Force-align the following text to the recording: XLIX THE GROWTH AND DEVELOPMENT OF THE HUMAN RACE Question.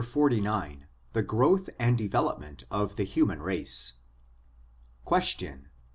XLIX 0.03 0.77
THE 1.13 1.21
GROWTH 1.21 1.69
AND 1.77 1.95
DEVELOPMENT 1.95 2.63
OF 2.71 2.95
THE 2.95 3.03
HUMAN 3.03 3.43
RACE 3.43 3.93
Question. 5.05 5.69